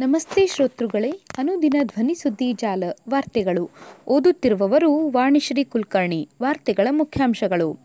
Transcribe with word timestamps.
ನಮಸ್ತೆ 0.00 0.46
ಶ್ರೋತೃಗಳೇ, 0.46 1.10
ಅನುದಿನ 1.38 1.74
ಧ್ವನಿ 1.82 2.14
ಸುದ್ದಿ 2.14 2.52
ಜಾಲ 2.52 2.84
ವಾರ್ತೆಗಳು. 3.08 3.70
ಓದುತ್ತಿರುವವರು 4.06 5.10
ವಾಣಿಶ್ರೀ 5.10 5.64
ಕುಲಕರ್ಣಿ, 5.64 6.28
ವಾರ್ತೆಗಳ 6.42 6.88
ಮುಖ್ಯಾಂಶಗಳು. 6.90 7.78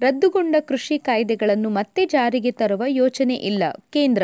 ರದ್ದುಗೊಂಡ 0.00 0.56
ಕೃಷಿ 0.60 0.98
ಕಾಯ್ದೆಗಳನ್ನು 0.98 1.70
ಮತ್ತೆ 1.70 2.06
ಜಾರಿಗೆ 2.06 2.50
ತರುವ 2.50 2.82
ಯೋಚನೆ 2.86 3.34
ಇಲ್ಲ, 3.34 3.62
ಕೇಂದ್ರ. 3.90 4.22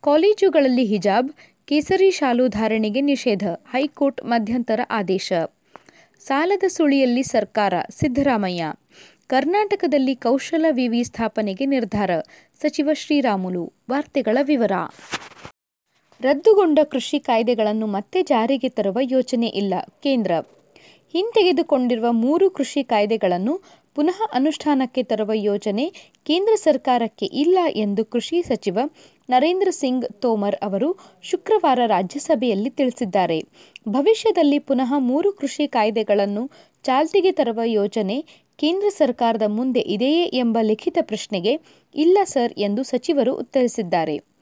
ಕಾಲೇಜುಗಳಲ್ಲಿ 0.00 0.84
ಹಿಜಾಬ್, 0.84 1.32
ಕೇಸರಿ 1.66 2.10
ಶಾಲು 2.10 2.48
ಧಾರಣೆಗೆ 2.48 3.00
ನಿಷೇಧ, 3.00 3.48
ಹೈಕೋರ್ಟ್ 3.48 4.24
ಮಧ್ಯಂತರ 4.24 4.80
ಆದೇಶ. 4.90 5.32
ಸಾಲದ 6.20 6.64
ಸುಳಿಯಲ್ಲಿ 6.68 7.22
ಸರ್ಕಾರ, 7.22 7.74
ಸಿದ್ದರಾಮಯ್ಯ. 7.90 8.72
ಕರ್ನಾಟಕದಲ್ಲಿ 9.26 10.16
ಕೌಶಲ 10.16 10.64
ವಿವಿ 10.70 11.04
ಸ್ಥಾಪನೆಗೆ 11.04 11.66
ನಿರ್ಧಾರ, 11.66 12.10
ಸಚಿವ 12.62 12.90
ಶ್ರೀರಾಮುಲು. 12.92 13.72
ವಾರ್ತೆಗಳ 13.90 14.38
ವಿವರ. 14.42 14.72
ರದ್ದುಗೊಂಡ 16.20 16.78
ಕೃಷಿ 16.84 17.18
ಕಾಯ್ದೆಗಳನ್ನು 17.18 17.86
ಮತ್ತೆ 17.86 18.22
ಜಾರಿಗೆ 18.22 18.68
ತರುವ 18.68 18.98
ಯೋಚನೆ 19.00 19.46
ಇಲ್ಲ. 19.46 19.74
ಕೇಂದ್ರ 20.02 20.32
ಹಿಂತೆಗೆದುಕೊಂಡಿರುವ 21.14 22.06
ಮೂರು 22.12 22.50
ಕೃಷಿ 22.50 22.84
ಕಾಯ್ದೆಗಳನ್ನು 22.84 23.60
ಪುನಃ 23.94 24.22
ಅನುಷ್ಠಾನಕ್ಕೆ 24.32 25.02
ತರುವ 25.02 25.30
ಯೋಜನೆ 25.34 25.92
ಕೇಂದ್ರ 26.24 26.54
ಸರ್ಕಾರಕ್ಕೆ 26.54 27.26
ಇಲ್ಲ 27.26 27.58
ಎಂದು 27.74 28.04
ಕೃಷಿ 28.04 28.42
ಸಚಿವ 28.42 28.78
ನರೇಂದ್ರ 29.30 29.68
ಸಿಂಗ್ 29.70 30.04
ತೋಮರ್ 30.20 30.56
ಅವರು 30.62 30.96
ಶುಕ್ರವಾರ 31.22 31.78
ರಾಜ್ಯಸಭೆಯಲ್ಲಿ 31.86 32.70
ತಿಳಿಸಿದ್ದಾರೆ. 32.70 33.44
ಭವಿಷ್ಯದಲ್ಲಿ 33.88 34.58
ಪುನಃ 34.58 34.98
ಮೂರು 34.98 35.32
ಕೃಷಿ 35.32 35.68
ಕಾಯ್ದೆಗಳನ್ನು 35.68 36.50
ಚಾಲ್ತಿಗೆ 36.82 37.32
ತರುವ 37.32 37.60
ಯೋಜನೆ 37.64 38.24
ಕೇಂದ್ರ 38.56 38.88
ಸರ್ಕಾರದ 38.88 39.42
ಮುಂದೆ 39.46 39.80
ಇದೆಯೇ 39.80 40.24
ಎಂಬ 40.24 40.58
ಲಿಖಿತ 40.62 40.98
ಪ್ರಶ್ನೆಗೆ 41.00 41.60
ಇಲ್ಲ 41.94 42.18
ಸರ್ 42.24 42.52
ಎಂದು 42.58 42.82
ಸಚಿವರು 42.82 43.34
ಉತ್ತರಿಸಿದ್ದಾರೆ. 43.34 44.35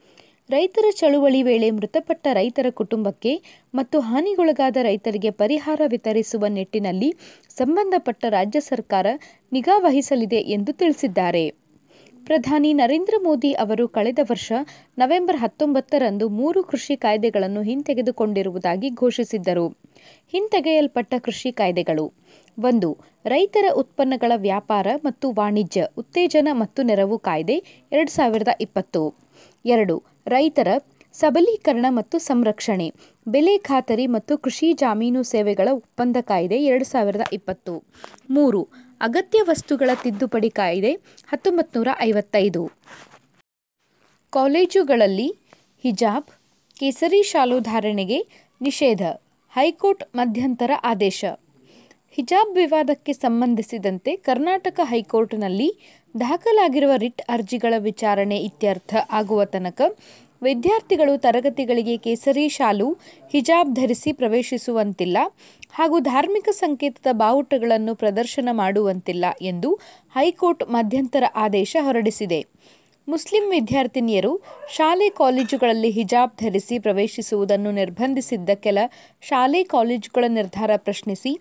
ರೈತರ 0.51 0.85
ಚಳುವಳಿ 0.91 1.43
ವೇಳೆ 1.43 1.71
ಮೃತಪಟ್ಟ 1.71 2.27
ರೈತರ 2.33 2.67
ಕುಟುಂಬಕ್ಕೆ 2.71 3.43
ಮತ್ತು 3.75 4.01
ಹಾನಿಗೊಳಗಾದ 4.01 4.77
ರೈತರಿಗೆ 4.83 5.31
ಪರಿಹಾರ 5.31 5.81
ವಿತರಿಸುವ 5.87 6.47
ನಿಟ್ಟಿನಲ್ಲಿ 6.47 7.15
ಸಂಬಂಧಪಟ್ಟ 7.49 8.25
ರಾಜ್ಯ 8.29 8.61
ಸರ್ಕಾರ 8.61 9.07
ನಿಗಾ 9.53 9.79
ವಹಿಸಲಿದೆ 9.79 10.37
ಎಂದು 10.37 10.73
ತಿಳಿಸಿದ್ದಾರೆ. 10.73 11.55
ಪ್ರಧಾನಿ 12.25 12.73
ನರೇಂದ್ರ 12.73 13.15
ಮೋದಿ 13.23 13.53
ಅವರು 13.53 13.89
ಕಳೆದ 13.89 14.19
ವರ್ಷ 14.31 14.53
ನವೆಂಬರ್ 14.99 15.37
ಹತ್ತೊಂಬತ್ತರಂದು 15.37 16.29
ಮೂರು 16.29 16.65
ಕೃಷಿ 16.65 16.97
ಕಾಯ್ದೆಗಳನ್ನು 16.97 17.63
ಹಿಂತೆಗೆದುಕೊಂಡಿರುವುದಾಗಿ 17.63 18.91
ಘೋಷಿಸಿದ್ದರು. 18.91 19.67
ಹಿಂತೆಗೆಯಲ್ಪಟ್ಟ 20.33 21.15
ಕೃಷಿ 21.19 21.53
ಕಾಯ್ದೆಗಳು 21.53 22.13
ಒಂದು, 22.59 22.99
ರೈತರ 23.25 23.65
ಉತ್ಪನ್ನಗಳ 23.75 24.33
ವ್ಯಾಪಾರ 24.37 24.87
ಮತ್ತು 25.05 25.33
ವಾಣಿಜ್ಯ, 25.33 25.87
ಉತ್ತೇಜನ 25.99 26.49
ಮತ್ತು 26.53 26.83
ನೆರವು 26.83 27.19
ಕಾಯ್ದೆ 27.19 27.57
ಎರಡು 27.93 28.11
ಸಾವಿರದ 28.11 28.49
ಇಪ್ಪತ್ತು. 28.61 29.15
ಎರಡು 29.65 30.14
ರೈತರ 30.27 30.69
ಸಬಲೀಕರಣ 31.15 31.87
ಮತ್ತು 31.89 32.19
ಸಂರಕ್ಷಣೆ, 32.19 32.93
ಬೆಲೆ 33.29 33.59
ಖಾತರಿ 33.59 34.07
ಮತ್ತು 34.07 34.39
ಕೃಷಿ 34.39 34.73
ಜಾಮೀನು 34.73 35.23
ಸೇವೆಗಳ 35.23 35.69
ಒಪ್ಪಂದ 35.73 36.17
ಕಾಯ್ದೆ 36.21 36.59
ಎರಡು 36.65 36.85
ಸಾವಿರದ 36.85 37.21
ಇಪ್ಪತ್ತು. 37.33 37.75
ಮೂರು, 38.31 38.69
ಅಗತ್ಯ 39.01 39.41
ವಸ್ತುಗಳ 39.43 39.91
ತಿದ್ದುಪಡಿ 40.03 40.51
ಕಾಯ್ದೆ 40.51 40.93
ಹತ್ತೊಂಬತ್ತು 41.27 41.83
ಐವತ್ತೈದು 42.01 42.71
ಕಾಲೇಜುಗಳಲ್ಲಿ 44.33 45.29
ಹಿಜಾಬ್, 45.85 46.31
ಕೇಸರಿ 46.81 47.23
ಶಾಲು 47.23 47.61
ಧಾರಣೆಗೆ 47.61 48.19
ನಿಷೇಧ, 48.61 49.03
ಹೈಕೋರ್ಟ್ 49.53 50.05
ಮಧ್ಯಂತರ 50.15 50.71
ಆದೇಶ. 50.85 51.25
ಹಿಜಾಬ್ 52.11 52.57
ವಿವಾದಕ್ಕೆ 52.57 53.13
ಸಂಬಂಧಿಸಿದಂತೆ 53.13 54.17
ಕರ್ನಾಟಕ 54.17 54.81
ಹೈಕೋರ್ಟ್ನಲ್ಲಿ 54.85 55.69
ದಾಖಲಾಗಿರುವ 56.15 56.93
ರಿಟ್ 56.97 57.23
ಅರ್ಜಿಗಳ 57.29 57.75
ವಿಚಾರಣೆ 57.79 58.37
ಇತ್ಯರ್ಥ 58.39 58.95
ಆಗುವ 59.11 59.45
ತನಕ 59.45 59.81
ವಿದ್ಯಾರ್ಥಿಗಳು 60.43 61.13
ತರಗತಿಗಳಿಗೆ 61.17 61.95
ಕೇಸರಿ 61.97 62.45
ಶಾಲು, 62.49 62.89
ಹಿಜಾಬ್ 63.33 63.75
ಧರಿಸಿ 63.75 64.13
ಪ್ರವೇಶಿಸುವಂತಿಲ್ಲ 64.13 65.19
ಹಾಗೂ 65.71 65.99
ಧಾರ್ಮಿಕ 65.99 66.49
ಸಂಕೇತದ 66.53 67.13
ಬಾವುಟಗಳನ್ನು 67.13 67.93
ಪ್ರದರ್ಶನ 67.95 68.49
ಮಾಡುವಂತಿಲ್ಲ 68.53 69.25
ಎಂದು 69.43 69.71
ಹೈಕೋರ್ಟ್ 70.17 70.65
ಮಧ್ಯಂತರ 70.69 71.25
ಆದೇಶ 71.35 71.77
ಹೊರಡಿಸಿದೆ. 71.81 72.41
ಮುಸ್ಲಿಂ 73.09 73.47
ವಿದ್ಯಾರ್ಥಿನಿಯರು 73.51 74.33
ಶಾಲೆ 74.69 75.09
ಕಾಲೇಜುಗಳಲ್ಲಿ 75.21 75.91
ಹಿಜಾಬ್ 75.91 76.37
ಧರಿಸಿ 76.43 76.79
ಪ್ರವೇಶಿಸುವುದನ್ನು 76.79 77.71
ನಿರ್ಬಂಧಿಸಿದ್ದ 77.71 78.51
ಕೆಲ 78.65 78.79
ಶಾಲೆ 79.23 79.63
ಕಾಲೇಜುಗಳ 79.65 80.25
ನಿರ್ಧಾರ 80.29 80.71
ಪ್ರಶ್ನಿಸಿ 80.77 81.33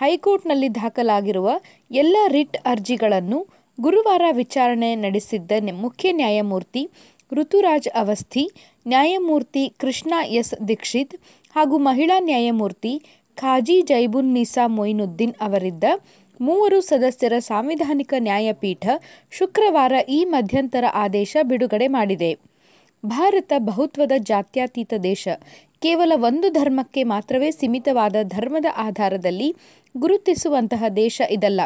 ಹೈಕೋರ್ಟ್ನಲ್ಲಿ 0.00 0.68
ದಾಖಲಾಗಿರುವ 0.74 1.48
ಎಲ್ಲ 1.94 2.16
ರಿಟ್ 2.28 2.56
ಅರ್ಜಿಗಳನ್ನು 2.66 3.40
ಗುರುವಾರ 3.80 4.22
ವಿಚಾರಣೆ 4.32 4.94
ನಡೆಸಿದ್ದ 4.94 5.52
ಮುಖ್ಯ 5.72 6.12
ನ್ಯಾಯಮೂರ್ತಿ 6.12 6.90
ಋತುರಾಜ್ 7.32 7.88
ಅವಸ್ಥಿ, 7.88 8.50
ನ್ಯಾಯಮೂರ್ತಿ 8.88 9.72
ಕೃಷ್ಣ 9.78 10.14
ಎಸ್ 10.26 10.68
ದೀಕ್ಷಿತ್ 10.68 11.14
ಹಾಗೂ 11.54 11.78
ಮಹಿಳಾ 11.78 12.18
ನ್ಯಾಯಮೂರ್ತಿ 12.18 13.02
ಖಾಜಿ 13.36 13.82
ಜೈಬುನ್ 13.82 14.34
ನಿಸಾ 14.34 14.66
ಮೊಯಿನುದ್ದೀನ್ 14.66 15.34
ಅವರಿದ್ದ 15.40 15.84
ಮೂವರು 16.40 16.80
ಸದಸ್ಯರ 16.80 17.32
ಸಾಂವಿಧಾನಿಕ 17.38 18.14
ನ್ಯಾಯಪೀಠ 18.18 18.86
ಶುಕ್ರವಾರ 19.30 19.92
ಈ 20.08 20.24
ಮಧ್ಯಂತರ 20.24 20.84
ಆದೇಶ 20.94 21.36
ಬಿಡುಗಡೆ 21.42 21.88
ಮಾಡಿದೆ. 21.88 22.38
ಭಾರತ 23.06 23.52
ಬಹುತ್ವದ 23.58 24.12
ಜಾತ್ಯಾತೀತ 24.18 24.94
ದೇಶ. 25.02 25.28
ಕೇವಲ 25.82 26.12
ಒಂದು 26.16 26.48
ಧರ್ಮಕ್ಕೆ 26.50 27.02
ಮಾತ್ರವೇ 27.04 27.50
ಸೀಮಿತವಾದ 27.50 28.16
ಧರ್ಮದ 28.22 28.64
ಆಧಾರದಲ್ಲಿ 28.76 29.48
ಗುರುತಿಸುವಂತಹ 29.94 30.84
ದೇಶ 30.96 31.22
ಇದಲ್ಲ. 31.30 31.60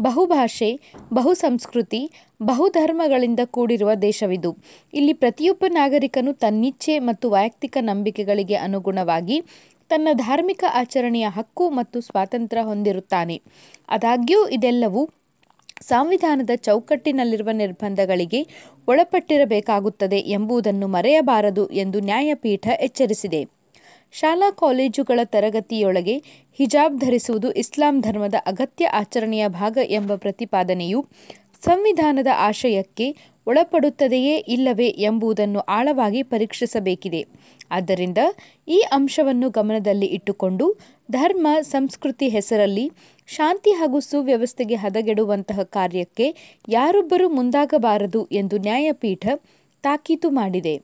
ಬಹುಭಾಷೆ, 0.00 0.80
ಬಹುಸಂಸ್ಕೃತಿ, 1.12 2.00
ಬಹುಧರ್ಮಗಳಿಂದ 2.42 3.40
ಕೂಡಿರುವ 3.44 3.94
ದೇಶವಿದು. 3.94 4.50
ಇಲ್ಲಿ 4.94 5.12
ಪ್ರತಿಯೊಬ್ಬ 5.12 5.64
ನಾಗರಿಕನು 5.68 6.32
ತನ್ನಿಚ್ಛೆ 6.32 6.98
ಮತ್ತು 6.98 7.30
ವೈಯಕ್ತಿಕ 7.30 7.76
ನಂಬಿಕೆಗಳಿಗೆ 7.80 8.54
ಅನುಗುಣವಾಗಿ 8.54 9.38
ತನ್ನ 9.90 10.08
ಧಾರ್ಮಿಕ 10.12 10.64
ಆಚರಣೆಯ 10.72 11.26
ಹಕ್ಕು 11.28 11.70
ಮತ್ತು 11.70 12.00
ಸ್ವಾತಂತ್ರ್ಯ 12.00 12.62
ಹೊಂದಿರುತ್ತಾನೆ. 12.62 13.36
ಆದಾಗ್ಯೂ 13.88 14.48
ಇದೆಲ್ಲವೂ 14.48 15.02
ಸಂವಿಧಾನದ 15.88 16.50
ಚೌಕಟ್ಟಿನಲ್ಲಿರುವ 16.56 17.50
ನಿರ್ಬಂಧಗಳಿಗೆ 17.52 18.46
ಒಳಪಟ್ಟಿರಬೇಕಾಗುತ್ತದೆ 18.88 20.18
ಎಂಬುದನ್ನು 20.18 20.86
ಮರೆಯಬಾರದು 20.88 21.70
ಎಂದು 21.70 22.00
ನ್ಯಾಯಪೀಠ 22.00 22.68
ಎಚ್ಚರಿಸಿದೆ. 22.80 23.40
ಶಾಲಾ 24.12 24.50
ಕಾಲೇಜುಗಳ 24.50 25.20
ತರಗತಿಯೊಳಗೆ 25.24 26.16
ಹಿಜಾಬ್ 26.52 26.98
ಧರಿಸುವುದು 27.00 27.52
ಇಸ್ಲಾಂ 27.52 28.00
ಧರ್ಮದ 28.00 28.34
ಅಗತ್ಯ 28.46 28.86
ಆಚರಣೆಯ 28.86 29.48
ಭಾಗ 29.48 29.78
ಎಂಬ 29.86 30.14
ಪ್ರತಿಪಾದನೆಯು 30.14 31.06
ಸಂವಿಧಾನದ 31.64 32.26
ಆಶಯಕ್ಕೆ 32.38 33.06
ಒಳಪಡುತ್ತದೆಯೇ 33.46 34.36
ಇಲ್ಲವೇ 34.36 34.88
ಎಂಬುದನ್ನು 34.88 35.60
ಆಳವಾಗಿ 35.60 36.22
ಪರೀಕ್ಷಿಸಬೇಕಿದೆ. 36.22 37.26
ಆದ್ದರಿಂದ 37.70 38.18
ಈ 38.68 38.78
ಅಂಶವನ್ನು 38.92 39.50
ಗಮನದಲ್ಲಿ 39.50 40.06
ಇಟ್ಟುಕೊಂಡು 40.06 40.66
ಧರ್ಮ, 41.10 41.46
ಸಂಸ್ಕೃತಿ 41.60 42.28
ಹೆಸರಲ್ಲಿ 42.28 42.92
ಶಾಂತಿ 43.26 43.70
ಹಾಗೂ 43.70 44.00
ಸುವ್ಯವಸ್ಥೆಗೆ 44.00 44.74
ಹದಗೆಡುವಂತಹ 44.74 45.62
ಕಾರ್ಯಕ್ಕೆ 45.62 46.34
ಯಾರೊಬ್ಬರೂ 46.68 47.28
ಮುಂದಾಗಬಾರದು 47.28 48.28
ಎಂದು 48.32 48.58
ನ್ಯಾಯಪೀಠ 48.58 49.26
ತಾಕೀತು 49.82 50.30
ಮಾಡಿದೆ. 50.30 50.82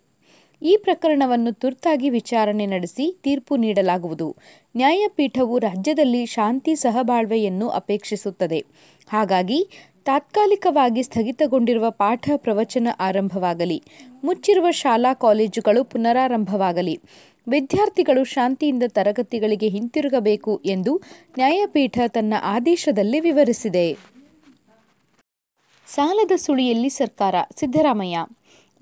ಈ 0.63 0.77
ಪ್ರಕರಣವನ್ನು 0.77 1.53
ತುರ್ತಾಗಿ 1.53 2.11
ವಿಚಾರಣೆ 2.11 2.67
ನಡೆಸಿ 2.67 3.21
ತೀರ್ಪು 3.23 3.57
ನೀಡಲಾಗುವುದು. 3.57 4.37
ನ್ಯಾಯಪೀಠವು 4.77 5.59
ರಾಜ್ಯದಲ್ಲಿ 5.59 6.27
ಶಾಂತಿ 6.27 6.75
ಸಹಬಾಳ್ವೆಯನ್ನು 6.75 7.69
ಅಪೇಕ್ಷಿಸುತ್ತದೆ. 7.69 8.65
ಹಾಗಾಗಿ 9.09 9.69
ತಾತ್ಕಾಲಿಕವಾಗಿ 10.05 11.03
ಸ್ಥಗಿತಗೊಂಡಿರುವ 11.03 11.91
ಪಾಠ 11.91 12.31
ಪ್ರವಚನ 12.37 12.89
ಆರಂಭವಾಗಲಿ. 13.01 13.83
ಮುಚ್ಚಿರುವ 14.25 14.71
ಶಾಲಾ 14.71 15.15
ಕಾಲೇಜುಗಳು 15.15 15.85
ಪುನರಾರಂಭವಾಗಲಿ. 15.85 17.01
ವಿದ್ಯಾರ್ಥಿಗಳು 17.49 18.25
ಶಾಂತಿಯಿಂದ 18.25 18.83
ತರಗತಿಗಳಿಗೆ 18.89 19.69
ಹಿಂತಿರುಗಬೇಕು 19.69 20.61
ಎಂದು 20.65 20.97
ನ್ಯಾಯಪೀಠ 21.39 21.99
ತನ್ನ 22.09 22.35
ಆದೇಶದಲ್ಲಿ 22.43 23.21
ವಿವರಿಸಿದೆ. 23.21 23.97
ಸಾಲದ 25.87 26.33
ಸುಳಿಯಲ್ಲಿ 26.37 26.89
ಸರ್ಕಾರ, 26.89 27.35
ಸಿದ್ದರಾಮಯ್ಯ. 27.57 28.27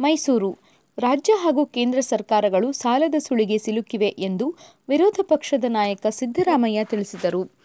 ಮೈಸೂರು. 0.00 0.56
ರಾಜ್ಯ 0.98 1.32
ಹಾಗೂ 1.32 1.66
ಕೇಂದ್ರ 1.66 2.00
ಸರ್ಕಾರಗಳು 2.00 2.72
ಸಾಲದ 2.72 3.14
ಸುಳಿಗೆ 3.18 3.58
ಸಿಲುಕಿವೆ 3.58 4.08
ಎಂದು 4.18 4.54
ವಿರೋಧ 4.88 5.20
ಪಕ್ಷದ 5.22 5.64
ನಾಯಕ 5.68 6.06
ಸಿದ್ದರಾಮಯ್ಯ 6.10 6.84
ತಿಳಿಸಿದರು. 6.84 7.57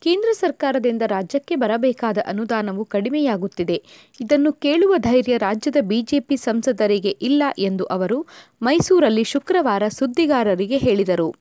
ಕೇಂದ್ರ 0.00 0.28
ಸರ್ಕಾರದಿಂದ 0.32 1.02
ರಾಜ್ಯಕ್ಕೆ 1.06 1.56
ಬರಬೇಕಾದ 1.56 2.18
ಅನುದಾನವು 2.26 2.84
ಕಡಿಮೆಯಾಗುತ್ತಿದೆ. 2.84 3.82
ಇದನ್ನು 4.20 4.52
ಕೇಳುವ 4.52 4.94
ಧೈರ್ಯ 4.98 5.36
ರಾಜ್ಯದ 5.36 5.76
ಬಿಜೆಪಿ 5.80 6.36
ಸಂಸದರಿಗೆ 6.36 7.10
ಇಲ್ಲ 7.10 7.42
ಎಂದು 7.58 7.84
ಅವರು 7.84 8.26
ಮೈಸೂರಲ್ಲಿ 8.62 9.24
ಶುಕ್ರವಾರ 9.24 9.82
ಸುದ್ದಿಗಾರರಿಗೆ 9.88 10.78
ಹೇಳಿದರು. 10.78 11.34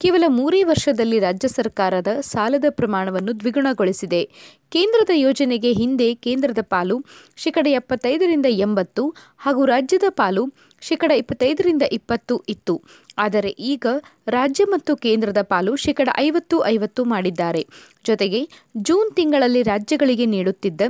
ಕೇವಲ 0.00 0.24
ಮೂರೇ 0.28 0.62
ವರ್ಷದಲ್ಲಿ 0.62 1.18
ರಾಜ್ಯ 1.18 1.48
ಸರ್ಕಾರದ 1.48 2.06
ಸಾಲದ 2.20 2.64
ಪ್ರಮಾಣವನ್ನು 2.70 3.40
ದ್ವಿಗುಣಗೊಳಿಸಿದೆ. 3.40 4.30
ಕೇಂದ್ರದ 4.70 5.10
ಯೋಜನೆಗೆ 5.14 5.72
ಹಿಂದೆ 5.72 6.14
ಕೇಂದ್ರದ 6.14 6.58
ಪಾಲು 6.62 7.04
ಶೇಕಡ 7.36 7.66
ಎಪ್ಪತ್ತೈದರಿಂದ 7.66 8.46
ಎಂಬತ್ತು 8.48 9.14
ಹಾಗೂ 9.38 9.64
ರಾಜ್ಯದ 9.64 10.02
ಪಾಲು 10.10 10.52
ಶೇಕಡ 10.80 11.12
ಇಪ್ಪತ್ತೈದರಿಂದ 11.12 11.82
ಇಪ್ಪತ್ತು 11.92 12.44
ಇತ್ತು. 12.48 12.82
ಆದರೆ 13.18 13.48
ಈಗ 13.48 13.86
ರಾಜ್ಯ 14.28 14.64
ಮತ್ತು 14.64 14.96
ಕೇಂದ್ರದ 14.96 15.42
ಪಾಲು 15.42 15.76
ಶೇಕಡ 15.76 16.08
ಐವತ್ತು 16.16 16.64
ಐವತ್ತು 16.66 17.04
ಮಾಡಿದ್ದಾರೆ. 17.04 17.66
ಜೊತೆಗೆ 18.06 18.48
ಜೂನ್ 18.76 19.16
ತಿಂಗಳಲ್ಲಿ 19.16 19.62
ರಾಜ್ಯಗಳಿಗೆ 19.62 20.26
ನೀಡುತ್ತಿದ್ದ 20.26 20.80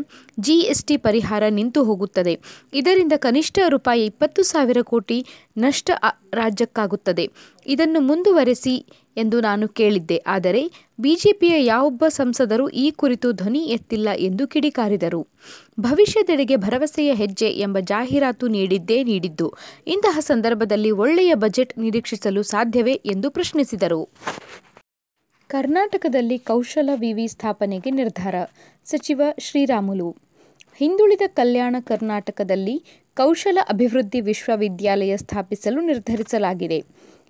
ಜಿಎಸ್ಟಿ 0.41 0.97
ಪರಿಹಾರ 0.97 1.43
ನಿಂತು 1.49 1.85
ಹೋಗುತ್ತದೆ. 1.85 2.35
ಇದರಿಂದ 2.75 3.13
ಕನಿಷ್ಠ 3.17 3.59
ರೂಪಾಯಿ 3.69 4.05
ಇಪ್ಪತ್ತು 4.05 4.43
ಸಾವಿರ 4.43 4.83
ಕೋಟಿ 4.83 5.27
ನಷ್ಟ 5.57 5.91
ರಾಜ್ಯಕ್ಕಾಗುತ್ತದೆ. 6.35 7.33
ಇದನ್ನು 7.67 8.01
ಮುಂದುವರೆಸಿ 8.01 8.87
ಎಂದು 9.19 9.41
ನಾನು 9.41 9.67
ಕೇಳಿದ್ದೆ. 9.69 10.19
ಆದರೆ 10.27 10.63
ಬಿಜೆಪಿಯ 11.01 11.55
ಯಾವೊಬ್ಬ 11.65 12.05
ಸಂಸದರು 12.09 12.69
ಈ 12.69 12.87
ಕುರಿತು 12.91 13.33
ಧ್ವನಿ 13.33 13.63
ಎತ್ತಿಲ್ಲ 13.67 14.09
ಎಂದು 14.19 14.47
ಕಿಡಿಕಾರಿದರು. 14.49 15.23
ಭವಿಷ್ಯದೆಡೆಗೆ 15.81 16.57
ಭರವಸೆಯ 16.57 17.11
ಹೆಜ್ಜೆ 17.15 17.51
ಎಂಬ 17.59 17.79
ಜಾಹೀರಾತು 17.81 18.47
ನೀಡಿದ್ದೇ 18.49 18.99
ನೀಡಿದ್ದು, 19.05 19.49
ಇಂತಹ 19.87 20.19
ಸಂದರ್ಭದಲ್ಲಿ 20.21 20.91
ಒಳ್ಳೆಯ 20.91 21.35
ಬಜೆಟ್ 21.35 21.79
ನಿರೀಕ್ಷಿಸಲು 21.79 22.43
ಸಾಧ್ಯವೇ 22.43 22.93
ಎಂದು 22.93 23.31
ಪ್ರಶ್ನಿಸಿದರು. 23.31 24.03
ಕರ್ನಾಟಕದಲ್ಲಿ 25.51 26.39
ಕೌಶಲ 26.39 26.91
ವಿವಿ 26.95 27.27
ಸ್ಥಾಪನೆಗೆ 27.29 27.91
ನಿರ್ಧಾರ, 27.91 28.35
ಸಚಿವ 28.85 29.23
ಶ್ರೀರಾಮುಲು. 29.41 30.09
ಹಿಂದುಳಿದ 30.77 31.25
ಕಲ್ಯಾಣ 31.27 31.77
ಕರ್ನಾಟಕದಲ್ಲಿ 31.81 32.75
ಕೌಶಲ 33.17 33.59
ಅಭಿವೃದ್ಧಿ 33.69 34.21
ವಿಶ್ವವಿದ್ಯಾಲಯ 34.21 35.17
ಸ್ಥಾಪಿಸಲು 35.17 35.81
ನಿರ್ಧರಿಸಲಾಗಿದೆ. 35.81 36.79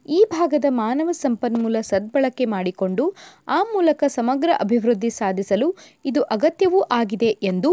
ಈ 0.08 0.20
ಭಾಗದ 0.30 0.66
ಮಾನವ 0.78 1.12
ಸಂಪನ್ಮೂಲ 1.12 1.76
ಸದ್ಬಳಕೆ 1.82 2.44
ಮಾಡಿಕೊಂಡು 2.46 3.04
ಆ 3.48 3.60
ಮೂಲಕ 3.72 4.04
ಸಮಗ್ರ 4.08 4.50
ಅಭಿವೃದ್ಧಿ 4.60 5.10
ಸಾಧಿಸಲು 5.10 5.68
ಇದು 6.04 6.22
ಅಗತ್ಯವೂ 6.36 6.80
ಆಗಿದೆ 6.92 7.30
ಎಂದು 7.42 7.72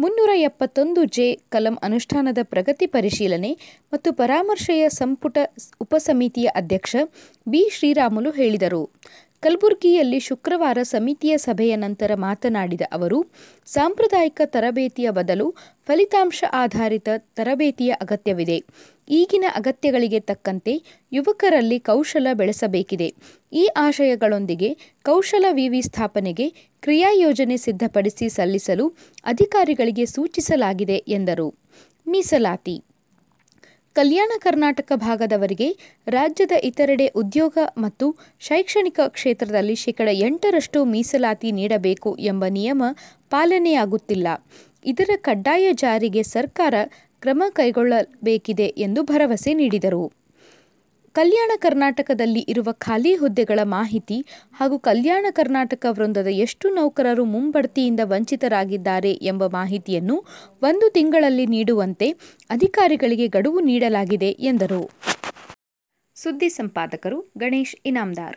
ಮುನ್ನೂರ 0.00 0.30
ಎಪ್ಪತ್ತೊಂದು 0.40 1.04
ಜೆ 1.16 1.26
ಕಲಂ 1.48 1.76
ಅನುಷ್ಠಾನದ 1.82 2.40
ಪ್ರಗತಿ 2.42 2.86
ಪರಿಶೀಲನೆ 2.86 3.52
ಮತ್ತು 3.92 4.08
ಪರಾಮರ್ಶೆಯ 4.12 4.84
ಸಂಪುಟ 4.88 5.36
ಉಪಸಮಿತಿಯ 5.80 6.48
ಅಧ್ಯಕ್ಷ 6.54 6.96
ಬಿ 7.46 7.62
ಶ್ರೀರಾಮುಲು 7.70 8.30
ಹೇಳಿದರು. 8.30 8.82
ಕಲಬುರಗಿಯಲ್ಲಿ 9.42 10.20
ಶುಕ್ರವಾರ 10.20 10.78
ಸಮಿತಿಯ 10.82 11.36
ಸಭೆಯ 11.36 11.76
ನಂತರ 11.76 12.10
ಮಾತನಾಡಿದ 12.14 12.80
ಅವರು, 12.92 13.26
ಸಾಂಪ್ರದಾಯಿಕ 13.66 14.40
ತರಬೇತಿಯ 14.44 15.10
ಬದಲು 15.10 15.54
ಫಲಿತಾಂಶ 15.86 16.44
ಆಧಾರಿತ 16.52 17.08
ತರಬೇತಿಯ 17.34 17.92
ಅಗತ್ಯವಿದೆ. 17.92 18.64
ಈಗಿನ 19.08 19.44
ಅಗತ್ಯಗಳಿಗೆ 19.54 20.20
ತಕ್ಕಂತೆ 20.20 20.82
ಯುವಕರಲ್ಲಿ 21.12 21.78
ಕೌಶಲ 21.78 22.26
ಬೆಳೆಸಬೇಕಿದೆ. 22.32 23.14
ಈ 23.52 23.68
ಆಶಯಗಳೊಂದಿಗೆ 23.76 24.76
ಕೌಶಲ 25.02 25.44
ವಿವಿ 25.50 25.82
ಸ್ಥಾಪನೆಗೆ 25.82 26.48
ಕ್ರಿಯಾಯೋಜನೆ 26.82 27.56
ಸಿದ್ಧಪಡಿಸಿ 27.56 28.28
ಸಲ್ಲಿಸಲು 28.28 28.88
ಅಧಿಕಾರಿಗಳಿಗೆ 29.24 30.06
ಸೂಚಿಸಲಾಗಿದೆ 30.06 30.96
ಎಂದರು. 31.08 31.48
ಮೀಸಲಾತಿ 32.06 32.76
ಕಲ್ಯಾಣ 33.96 34.32
ಕರ್ನಾಟಕ 34.38 34.92
ಭಾಗದವರಿಗೆ 34.96 35.68
ರಾಜ್ಯದ 36.06 36.54
ಇತರೆಡೆ 36.62 37.06
ಉದ್ಯೋಗ 37.06 37.58
ಮತ್ತು 37.78 38.06
ಶೈಕ್ಷಣಿಕ 38.40 39.00
ಕ್ಷೇತ್ರದಲ್ಲಿ 39.08 39.74
ಶೇಕಡ 39.74 40.08
ಎಂಟರಷ್ಟು 40.12 40.80
ಮೀಸಲಾತಿ 40.84 41.50
ನೀಡಬೇಕು 41.50 42.10
ಎಂಬ 42.24 42.44
ನಿಯಮ 42.50 42.82
ಪಾಲನೆಯಾಗುತ್ತಿಲ್ಲ. 43.30 44.28
ಇದರ 44.84 45.10
ಕಡ್ಡಾಯ 45.20 45.66
ಜಾರಿಗೆ 45.72 46.22
ಸರ್ಕಾರ 46.34 46.74
ಕ್ರಮ 47.22 47.42
ಕೈಗೊಳ್ಳಬೇಕಿದೆ 47.48 48.68
ಎಂದು 48.86 49.02
ಭರವಸೆ 49.02 49.54
ನೀಡಿದರು. 49.54 50.04
ಕಲ್ಯಾಣ 51.16 51.50
ಕರ್ನಾಟಕದಲ್ಲಿ 51.56 52.40
ಇರುವ 52.48 52.68
ಖಾಲಿ 52.72 53.12
ಹುದ್ದೆಗಳ 53.14 53.60
ಮಾಹಿತಿ 53.62 54.18
ಹಾಗೂ 54.52 54.78
ಕಲ್ಯಾಣ 54.78 55.26
ಕರ್ನಾಟಕ 55.30 55.86
ವೃಂದದ 55.90 56.30
ಎಷ್ಟು 56.44 56.66
ನೌಕರರು 56.68 57.24
ಮುಂಬಡ್ತಿಯಿಂದ 57.24 58.00
ವಂಚಿತರಾಗಿದ್ದಾರೆ 58.04 59.12
ಎಂಬ 59.12 59.46
ಮಾಹಿತಿಯನ್ನು 59.46 60.16
ಒಂದು 60.62 60.88
ತಿಂಗಳಲ್ಲಿ 60.90 61.46
ನೀಡುವಂತೆ 61.46 62.08
ಅಧಿಕಾರಿಗಳಿಗೆ 62.50 63.28
ಗಡುವು 63.28 63.60
ನೀಡಲಾಗಿದೆ 63.60 64.30
ಎಂದರು. 64.50 64.82
ಸುದ್ದಿ 66.16 66.48
ಸಂಪಾದಕರು 66.48 67.20
ಗಣೇಶ್ 67.38 67.76
ಇನಾಮ್ದಾರ್. 67.86 68.36